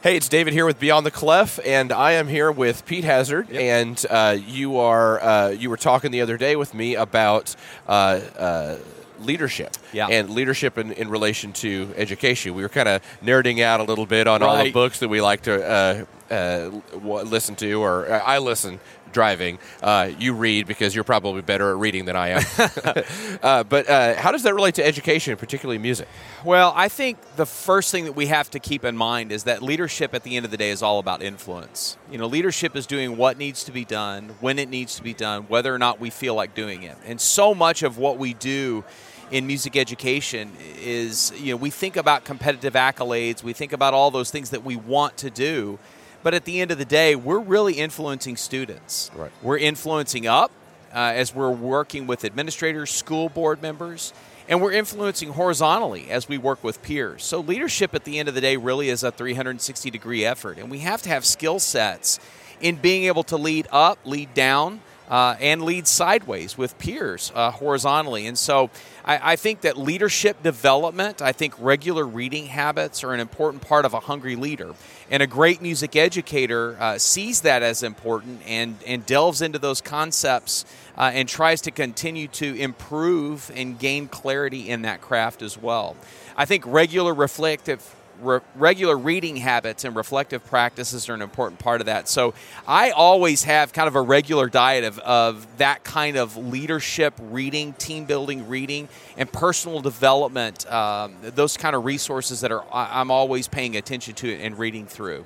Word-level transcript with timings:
Hey, 0.00 0.16
it's 0.16 0.28
David 0.28 0.52
here 0.52 0.64
with 0.64 0.78
Beyond 0.78 1.04
the 1.04 1.10
Clef, 1.10 1.58
and 1.66 1.90
I 1.90 2.12
am 2.12 2.28
here 2.28 2.52
with 2.52 2.86
Pete 2.86 3.02
Hazard. 3.02 3.48
Yep. 3.50 3.60
And 3.60 4.06
uh, 4.08 4.36
you 4.46 4.76
are 4.78 5.20
uh, 5.20 5.48
you 5.48 5.68
were 5.70 5.76
talking 5.76 6.12
the 6.12 6.20
other 6.20 6.36
day 6.36 6.54
with 6.54 6.72
me 6.72 6.94
about 6.94 7.56
uh, 7.88 8.20
uh, 8.38 8.76
leadership 9.18 9.76
Yeah. 9.92 10.06
and 10.06 10.30
leadership 10.30 10.78
in, 10.78 10.92
in 10.92 11.08
relation 11.08 11.52
to 11.54 11.92
education. 11.96 12.54
We 12.54 12.62
were 12.62 12.68
kind 12.68 12.88
of 12.88 13.02
nerding 13.24 13.60
out 13.60 13.80
a 13.80 13.82
little 13.82 14.06
bit 14.06 14.28
on 14.28 14.40
all 14.40 14.62
the 14.62 14.70
books 14.70 15.00
that 15.00 15.08
we 15.08 15.20
like 15.20 15.42
to 15.42 15.64
uh, 15.68 16.04
uh, 16.32 16.70
w- 16.92 17.24
listen 17.24 17.56
to, 17.56 17.72
or 17.82 18.12
I 18.24 18.38
listen 18.38 18.78
driving. 19.12 19.58
Uh, 19.82 20.10
you 20.18 20.34
read 20.34 20.66
because 20.66 20.94
you're 20.94 21.04
probably 21.04 21.42
better 21.42 21.70
at 21.70 21.76
reading 21.76 22.04
than 22.04 22.16
I 22.16 22.28
am. 22.28 22.42
uh, 23.42 23.64
but 23.64 23.88
uh, 23.88 24.14
how 24.16 24.32
does 24.32 24.42
that 24.42 24.54
relate 24.54 24.74
to 24.76 24.86
education, 24.86 25.36
particularly 25.36 25.78
music? 25.78 26.08
Well, 26.44 26.72
I 26.76 26.88
think 26.88 27.18
the 27.36 27.46
first 27.46 27.90
thing 27.90 28.04
that 28.04 28.12
we 28.12 28.26
have 28.26 28.50
to 28.50 28.58
keep 28.58 28.84
in 28.84 28.96
mind 28.96 29.32
is 29.32 29.44
that 29.44 29.62
leadership 29.62 30.14
at 30.14 30.22
the 30.22 30.36
end 30.36 30.44
of 30.44 30.50
the 30.50 30.56
day 30.56 30.70
is 30.70 30.82
all 30.82 30.98
about 30.98 31.22
influence. 31.22 31.96
You 32.10 32.18
know, 32.18 32.26
leadership 32.26 32.76
is 32.76 32.86
doing 32.86 33.16
what 33.16 33.38
needs 33.38 33.64
to 33.64 33.72
be 33.72 33.84
done, 33.84 34.30
when 34.40 34.58
it 34.58 34.68
needs 34.68 34.96
to 34.96 35.02
be 35.02 35.14
done, 35.14 35.44
whether 35.44 35.74
or 35.74 35.78
not 35.78 36.00
we 36.00 36.10
feel 36.10 36.34
like 36.34 36.54
doing 36.54 36.82
it. 36.82 36.96
And 37.04 37.20
so 37.20 37.54
much 37.54 37.82
of 37.82 37.98
what 37.98 38.18
we 38.18 38.34
do 38.34 38.84
in 39.30 39.46
music 39.46 39.76
education 39.76 40.52
is, 40.80 41.32
you 41.38 41.52
know, 41.52 41.56
we 41.56 41.70
think 41.70 41.96
about 41.96 42.24
competitive 42.24 42.74
accolades, 42.74 43.42
we 43.42 43.52
think 43.52 43.72
about 43.72 43.94
all 43.94 44.10
those 44.10 44.30
things 44.30 44.50
that 44.50 44.64
we 44.64 44.76
want 44.76 45.16
to 45.18 45.30
do. 45.30 45.78
But 46.22 46.34
at 46.34 46.44
the 46.44 46.60
end 46.60 46.70
of 46.70 46.78
the 46.78 46.84
day, 46.84 47.14
we're 47.14 47.38
really 47.38 47.74
influencing 47.74 48.36
students. 48.36 49.10
Right. 49.14 49.30
We're 49.42 49.58
influencing 49.58 50.26
up 50.26 50.50
uh, 50.92 51.12
as 51.14 51.34
we're 51.34 51.50
working 51.50 52.06
with 52.06 52.24
administrators, 52.24 52.90
school 52.90 53.28
board 53.28 53.62
members, 53.62 54.12
and 54.48 54.62
we're 54.62 54.72
influencing 54.72 55.30
horizontally 55.30 56.10
as 56.10 56.28
we 56.28 56.38
work 56.38 56.64
with 56.64 56.82
peers. 56.82 57.22
So, 57.22 57.40
leadership 57.40 57.94
at 57.94 58.04
the 58.04 58.18
end 58.18 58.28
of 58.28 58.34
the 58.34 58.40
day 58.40 58.56
really 58.56 58.88
is 58.88 59.02
a 59.02 59.12
360 59.12 59.90
degree 59.90 60.24
effort, 60.24 60.58
and 60.58 60.70
we 60.70 60.78
have 60.80 61.02
to 61.02 61.08
have 61.08 61.24
skill 61.24 61.58
sets 61.58 62.18
in 62.60 62.76
being 62.76 63.04
able 63.04 63.22
to 63.24 63.36
lead 63.36 63.68
up, 63.70 63.98
lead 64.04 64.34
down, 64.34 64.80
uh, 65.08 65.36
and 65.40 65.62
lead 65.62 65.86
sideways 65.86 66.58
with 66.58 66.78
peers 66.78 67.32
uh, 67.34 67.50
horizontally. 67.50 68.26
And 68.26 68.38
so 68.38 68.70
I, 69.04 69.32
I 69.32 69.36
think 69.36 69.62
that 69.62 69.76
leadership 69.76 70.42
development, 70.42 71.22
I 71.22 71.32
think 71.32 71.54
regular 71.58 72.06
reading 72.06 72.46
habits 72.46 73.02
are 73.02 73.14
an 73.14 73.20
important 73.20 73.62
part 73.62 73.84
of 73.84 73.94
a 73.94 74.00
hungry 74.00 74.36
leader. 74.36 74.74
And 75.10 75.22
a 75.22 75.26
great 75.26 75.62
music 75.62 75.96
educator 75.96 76.76
uh, 76.78 76.98
sees 76.98 77.40
that 77.40 77.62
as 77.62 77.82
important 77.82 78.42
and, 78.46 78.76
and 78.86 79.06
delves 79.06 79.40
into 79.40 79.58
those 79.58 79.80
concepts 79.80 80.66
uh, 80.96 81.10
and 81.14 81.28
tries 81.28 81.62
to 81.62 81.70
continue 81.70 82.28
to 82.28 82.54
improve 82.56 83.50
and 83.54 83.78
gain 83.78 84.08
clarity 84.08 84.68
in 84.68 84.82
that 84.82 85.00
craft 85.00 85.40
as 85.40 85.56
well. 85.56 85.96
I 86.36 86.44
think 86.44 86.64
regular 86.66 87.14
reflective 87.14 87.94
re- 88.20 88.40
regular 88.54 88.96
reading 88.96 89.36
habits 89.36 89.84
and 89.84 89.94
reflective 89.96 90.44
practices 90.44 91.08
are 91.08 91.14
an 91.14 91.22
important 91.22 91.58
part 91.58 91.80
of 91.80 91.86
that. 91.86 92.08
So 92.08 92.34
I 92.66 92.90
always 92.90 93.44
have 93.44 93.72
kind 93.72 93.88
of 93.88 93.94
a 93.94 94.00
regular 94.00 94.48
diet 94.48 94.84
of, 94.84 94.98
of 95.00 95.46
that 95.58 95.84
kind 95.84 96.16
of 96.16 96.36
leadership 96.36 97.14
reading, 97.18 97.72
team 97.74 98.04
building 98.04 98.48
reading, 98.48 98.88
and 99.16 99.30
personal 99.32 99.80
development. 99.80 100.70
Um, 100.70 101.16
those 101.22 101.56
kind 101.56 101.74
of 101.74 101.84
resources 101.84 102.40
that 102.40 102.52
are 102.52 102.64
I'm 102.72 103.10
always 103.10 103.48
paying 103.48 103.76
attention 103.76 104.14
to 104.14 104.34
and 104.34 104.58
reading 104.58 104.86
through. 104.86 105.24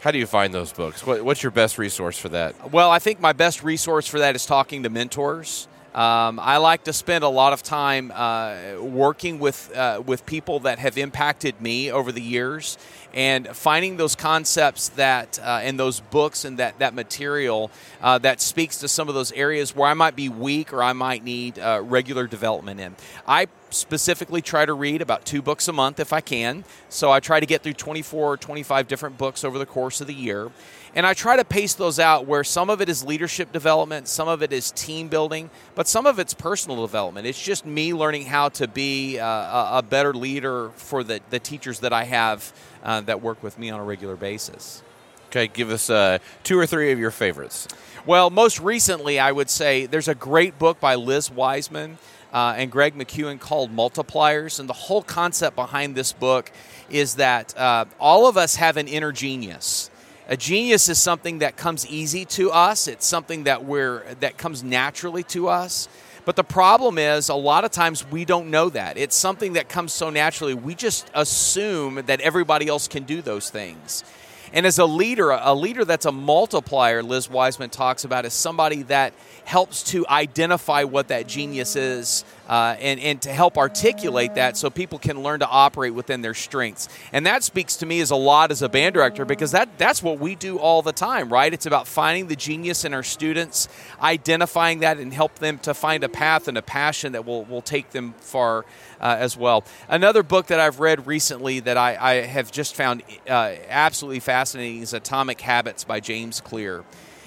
How 0.00 0.10
do 0.10 0.18
you 0.18 0.26
find 0.26 0.52
those 0.52 0.70
books? 0.70 1.06
What, 1.06 1.24
what's 1.24 1.42
your 1.42 1.50
best 1.50 1.78
resource 1.78 2.18
for 2.18 2.28
that? 2.28 2.70
Well, 2.70 2.90
I 2.90 2.98
think 2.98 3.20
my 3.20 3.32
best 3.32 3.62
resource 3.62 4.06
for 4.06 4.18
that 4.18 4.36
is 4.36 4.44
talking 4.44 4.82
to 4.82 4.90
mentors. 4.90 5.66
Um, 5.94 6.40
I 6.40 6.56
like 6.56 6.82
to 6.84 6.92
spend 6.92 7.22
a 7.22 7.28
lot 7.28 7.52
of 7.52 7.62
time 7.62 8.10
uh, 8.12 8.80
working 8.80 9.38
with 9.38 9.70
uh, 9.76 10.02
with 10.04 10.26
people 10.26 10.58
that 10.60 10.80
have 10.80 10.98
impacted 10.98 11.60
me 11.60 11.92
over 11.92 12.10
the 12.10 12.20
years, 12.20 12.76
and 13.14 13.48
finding 13.48 13.96
those 13.96 14.16
concepts 14.16 14.90
that 14.90 15.38
uh, 15.38 15.60
and 15.62 15.78
those 15.78 16.00
books 16.00 16.44
and 16.44 16.58
that 16.58 16.78
that 16.80 16.92
material 16.92 17.70
uh, 18.02 18.18
that 18.18 18.40
speaks 18.40 18.78
to 18.78 18.88
some 18.88 19.08
of 19.08 19.14
those 19.14 19.32
areas 19.32 19.74
where 19.74 19.88
I 19.88 19.94
might 19.94 20.16
be 20.16 20.28
weak 20.28 20.72
or 20.72 20.82
I 20.82 20.92
might 20.92 21.24
need 21.24 21.58
uh, 21.58 21.80
regular 21.82 22.26
development 22.26 22.80
in. 22.80 22.96
I 23.26 23.46
specifically 23.70 24.42
try 24.42 24.66
to 24.66 24.72
read 24.72 25.02
about 25.02 25.24
two 25.24 25.42
books 25.42 25.68
a 25.68 25.72
month 25.72 26.00
if 26.00 26.12
I 26.12 26.20
can. 26.20 26.64
So 26.88 27.10
I 27.10 27.20
try 27.20 27.40
to 27.40 27.46
get 27.46 27.62
through 27.62 27.74
24 27.74 28.32
or 28.32 28.36
25 28.36 28.88
different 28.88 29.18
books 29.18 29.44
over 29.44 29.58
the 29.58 29.66
course 29.66 30.00
of 30.00 30.06
the 30.06 30.14
year. 30.14 30.50
And 30.96 31.04
I 31.04 31.12
try 31.12 31.36
to 31.36 31.44
pace 31.44 31.74
those 31.74 31.98
out 31.98 32.26
where 32.26 32.44
some 32.44 32.70
of 32.70 32.80
it 32.80 32.88
is 32.88 33.04
leadership 33.04 33.50
development, 33.50 34.06
some 34.06 34.28
of 34.28 34.44
it 34.44 34.52
is 34.52 34.70
team 34.70 35.08
building, 35.08 35.50
but 35.74 35.88
some 35.88 36.06
of 36.06 36.20
it's 36.20 36.34
personal 36.34 36.82
development. 36.82 37.26
It's 37.26 37.42
just 37.42 37.66
me 37.66 37.92
learning 37.92 38.26
how 38.26 38.50
to 38.50 38.68
be 38.68 39.18
uh, 39.18 39.26
a, 39.26 39.78
a 39.78 39.82
better 39.82 40.14
leader 40.14 40.70
for 40.76 41.02
the, 41.02 41.20
the 41.30 41.40
teachers 41.40 41.80
that 41.80 41.92
I 41.92 42.04
have 42.04 42.52
uh, 42.84 43.00
that 43.02 43.22
work 43.22 43.42
with 43.42 43.58
me 43.58 43.70
on 43.70 43.80
a 43.80 43.84
regular 43.84 44.16
basis. 44.16 44.82
Okay, 45.28 45.48
give 45.48 45.70
us 45.70 45.90
uh, 45.90 46.18
two 46.44 46.56
or 46.56 46.66
three 46.66 46.92
of 46.92 46.98
your 47.00 47.10
favorites. 47.10 47.66
Well, 48.06 48.30
most 48.30 48.60
recently, 48.60 49.18
I 49.18 49.32
would 49.32 49.50
say 49.50 49.86
there's 49.86 50.06
a 50.06 50.14
great 50.14 50.58
book 50.60 50.78
by 50.78 50.94
Liz 50.94 51.30
Wiseman 51.30 51.98
uh, 52.32 52.54
and 52.56 52.70
Greg 52.70 52.94
McKeown 52.94 53.40
called 53.40 53.74
Multipliers. 53.74 54.60
And 54.60 54.68
the 54.68 54.74
whole 54.74 55.02
concept 55.02 55.56
behind 55.56 55.96
this 55.96 56.12
book 56.12 56.52
is 56.88 57.16
that 57.16 57.56
uh, 57.56 57.86
all 57.98 58.28
of 58.28 58.36
us 58.36 58.56
have 58.56 58.76
an 58.76 58.86
inner 58.86 59.10
genius. 59.10 59.90
A 60.26 60.38
genius 60.38 60.88
is 60.88 60.98
something 60.98 61.40
that 61.40 61.56
comes 61.56 61.86
easy 61.86 62.24
to 62.26 62.50
us. 62.50 62.88
It's 62.88 63.06
something 63.06 63.44
that 63.44 63.64
we're 63.64 64.02
that 64.20 64.38
comes 64.38 64.64
naturally 64.64 65.22
to 65.24 65.48
us. 65.48 65.86
But 66.24 66.36
the 66.36 66.44
problem 66.44 66.96
is, 66.96 67.28
a 67.28 67.34
lot 67.34 67.66
of 67.66 67.70
times 67.70 68.06
we 68.10 68.24
don't 68.24 68.50
know 68.50 68.70
that. 68.70 68.96
It's 68.96 69.14
something 69.14 69.52
that 69.54 69.68
comes 69.68 69.92
so 69.92 70.08
naturally. 70.08 70.54
We 70.54 70.74
just 70.74 71.10
assume 71.12 72.02
that 72.06 72.22
everybody 72.22 72.68
else 72.68 72.88
can 72.88 73.02
do 73.02 73.20
those 73.20 73.50
things. 73.50 74.02
And 74.54 74.64
as 74.64 74.78
a 74.78 74.86
leader, 74.86 75.30
a 75.30 75.54
leader 75.54 75.84
that's 75.84 76.06
a 76.06 76.12
multiplier, 76.12 77.02
Liz 77.02 77.28
Wiseman 77.28 77.68
talks 77.68 78.04
about, 78.04 78.24
is 78.24 78.32
somebody 78.32 78.82
that 78.84 79.12
helps 79.44 79.82
to 79.90 80.06
identify 80.08 80.84
what 80.84 81.08
that 81.08 81.26
genius 81.26 81.76
is 81.76 82.24
uh, 82.48 82.76
and, 82.78 83.00
and 83.00 83.22
to 83.22 83.30
help 83.30 83.56
articulate 83.56 84.34
that 84.34 84.56
so 84.56 84.70
people 84.70 84.98
can 84.98 85.22
learn 85.22 85.40
to 85.40 85.48
operate 85.48 85.94
within 85.94 86.22
their 86.22 86.34
strengths. 86.34 86.88
And 87.12 87.26
that 87.26 87.42
speaks 87.42 87.76
to 87.76 87.86
me 87.86 88.00
as 88.00 88.10
a 88.10 88.16
lot 88.16 88.50
as 88.50 88.62
a 88.62 88.68
band 88.68 88.94
director 88.94 89.24
because 89.24 89.52
that, 89.52 89.78
that's 89.78 90.02
what 90.02 90.18
we 90.18 90.34
do 90.34 90.58
all 90.58 90.82
the 90.82 90.92
time, 90.92 91.32
right? 91.32 91.52
It's 91.52 91.66
about 91.66 91.86
finding 91.86 92.28
the 92.28 92.36
genius 92.36 92.84
in 92.84 92.94
our 92.94 93.02
students, 93.02 93.68
identifying 94.00 94.80
that, 94.80 94.98
and 94.98 95.12
help 95.12 95.36
them 95.36 95.58
to 95.60 95.74
find 95.74 96.04
a 96.04 96.08
path 96.08 96.48
and 96.48 96.58
a 96.58 96.62
passion 96.62 97.12
that 97.12 97.24
will, 97.24 97.44
will 97.44 97.62
take 97.62 97.90
them 97.90 98.14
far 98.18 98.64
uh, 99.00 99.16
as 99.18 99.36
well. 99.36 99.64
Another 99.88 100.22
book 100.22 100.46
that 100.46 100.60
I've 100.60 100.80
read 100.80 101.06
recently 101.06 101.60
that 101.60 101.76
I, 101.76 101.96
I 102.00 102.14
have 102.22 102.50
just 102.50 102.74
found 102.74 103.02
uh, 103.28 103.54
absolutely 103.68 104.20
fascinating 104.20 104.82
is 104.82 104.92
Atomic 104.92 105.40
Habits 105.40 105.84
by 105.84 106.00
James 106.00 106.40
Clear. 106.40 106.84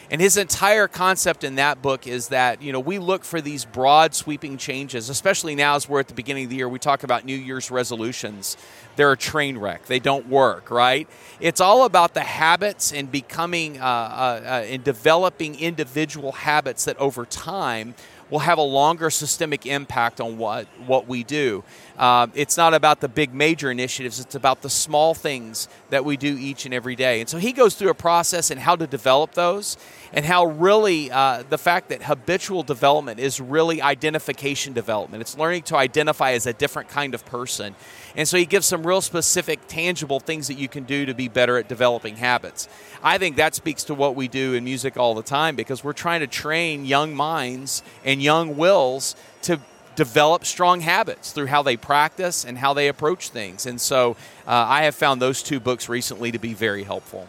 And 0.10 0.22
his 0.22 0.38
entire 0.38 0.88
concept 0.88 1.44
in 1.44 1.56
that 1.56 1.82
book 1.82 2.08
is 2.08 2.30
that, 2.30 2.62
you 2.62 2.72
know, 2.72 2.80
we 2.80 2.98
look 2.98 3.26
for 3.26 3.42
these 3.42 3.66
broad 3.66 4.16
sweeping 4.16 4.58
changes, 4.58 5.10
especially 5.10 5.54
now 5.54 5.76
as 5.76 5.90
we're 5.90 6.00
at 6.00 6.08
the 6.08 6.14
beginning 6.14 6.46
of 6.46 6.50
the 6.50 6.56
year. 6.56 6.70
We 6.70 6.80
talk 6.80 7.04
about 7.04 7.26
New 7.26 7.36
Year's 7.36 7.70
resolutions. 7.70 8.56
They're 8.96 9.12
a 9.12 9.18
train 9.18 9.58
wreck. 9.58 9.86
They 9.86 10.00
don't 10.00 10.30
work, 10.30 10.72
right? 10.72 11.10
It's 11.42 11.60
all 11.60 11.84
about 11.84 12.14
the 12.14 12.22
habits 12.22 12.94
and 12.94 13.12
becoming 13.12 13.82
uh, 13.82 13.84
uh, 13.84 13.86
uh, 13.86 14.50
and 14.68 14.84
developing 14.84 15.60
individual 15.60 16.32
habits 16.32 16.86
that 16.86 16.98
over 16.98 17.26
time 17.26 17.94
will 18.30 18.40
have 18.40 18.58
a 18.58 18.64
longer 18.64 19.10
systemic 19.10 19.66
impact 19.66 20.20
on 20.20 20.38
what, 20.38 20.68
what 20.86 21.08
we 21.08 21.24
do. 21.24 21.64
Um, 21.98 22.32
it's 22.36 22.58
not 22.58 22.74
about 22.74 23.00
the 23.00 23.08
big 23.08 23.34
major 23.34 23.72
initiatives, 23.72 24.20
it's 24.20 24.36
about 24.36 24.62
the 24.62 24.70
small 24.70 25.14
things 25.14 25.68
that 25.90 26.06
we 26.06 26.18
do 26.18 26.38
each 26.38 26.66
and 26.66 26.74
every 26.74 26.96
day. 26.96 27.22
And 27.22 27.30
so 27.30 27.38
he 27.38 27.52
goes 27.54 27.76
through 27.76 27.90
a 27.90 27.96
process 27.96 28.52
and 28.52 28.60
how 28.60 28.76
to 28.76 28.86
develop 28.86 29.34
those, 29.34 29.78
and 30.14 30.26
how 30.26 30.46
really 30.46 31.10
uh, 31.12 31.44
the 31.50 31.58
fact 31.58 31.90
that 31.90 32.04
habitual 32.04 32.64
development 32.64 33.20
is 33.20 33.42
really 33.42 33.82
identification 33.82 34.74
development. 34.74 35.22
It's 35.22 35.38
learning 35.38 35.64
to 35.64 35.78
identify 35.78 36.32
as 36.32 36.46
a 36.46 36.54
different 36.54 36.90
kind 36.90 37.14
of 37.14 37.26
person. 37.26 37.76
And 38.16 38.28
so 38.28 38.38
he 38.38 38.46
gives 38.46 38.66
some 38.66 38.86
real 38.86 39.02
specific, 39.02 39.60
tangible 39.68 40.20
things 40.20 40.48
that 40.48 40.58
you 40.58 40.68
can 40.68 40.84
do 40.84 41.06
to 41.06 41.14
be 41.14 41.28
better 41.28 41.58
at 41.58 41.68
developing 41.68 42.16
habits. 42.16 42.68
I 43.04 43.18
think 43.18 43.36
that 43.36 43.56
speaks 43.56 43.84
to 43.86 43.94
what 43.94 44.16
we 44.16 44.28
do 44.28 44.54
in 44.54 44.64
music 44.64 44.98
all 44.98 45.14
the 45.14 45.24
time 45.24 45.56
because 45.56 45.84
we're 45.84 45.94
trying 45.94 46.22
to 46.22 46.28
train 46.28 46.86
young 46.86 47.16
minds 47.16 47.84
and 48.18 48.24
young 48.24 48.58
wills 48.58 49.16
to 49.44 49.60
develop 49.96 50.44
strong 50.44 50.82
habits 50.82 51.32
through 51.32 51.46
how 51.46 51.62
they 51.62 51.78
practice 51.78 52.46
and 52.46 52.58
how 52.58 52.74
they 52.74 52.88
approach 52.88 53.30
things. 53.30 53.68
And 53.68 53.80
so 53.80 54.18
uh, 54.48 54.66
I 54.68 54.84
have 54.84 54.96
found 54.96 55.22
those 55.22 55.44
two 55.44 55.60
books 55.60 55.88
recently 55.88 56.32
to 56.32 56.40
be 56.40 56.56
very 56.56 56.82
helpful. 56.82 57.28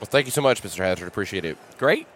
Well, 0.00 0.06
thank 0.06 0.26
you 0.26 0.30
so 0.30 0.40
much, 0.40 0.62
Mr. 0.62 0.78
Hazard. 0.78 1.08
Appreciate 1.08 1.44
it. 1.44 1.58
Great. 1.76 2.06